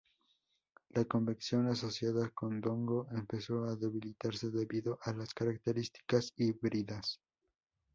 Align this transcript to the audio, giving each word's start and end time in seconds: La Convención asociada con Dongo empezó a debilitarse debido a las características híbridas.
La 0.95 1.05
Convención 1.05 1.67
asociada 1.67 2.31
con 2.31 2.59
Dongo 2.59 3.05
empezó 3.11 3.65
a 3.65 3.75
debilitarse 3.75 4.49
debido 4.49 4.97
a 5.03 5.13
las 5.13 5.31
características 5.31 6.33
híbridas. 6.37 7.19